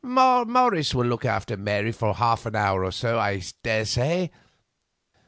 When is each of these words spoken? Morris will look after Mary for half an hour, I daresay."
Morris 0.03 0.95
will 0.95 1.05
look 1.05 1.25
after 1.25 1.55
Mary 1.55 1.91
for 1.91 2.15
half 2.15 2.47
an 2.47 2.55
hour, 2.55 2.87
I 2.91 3.39
daresay." 3.61 4.31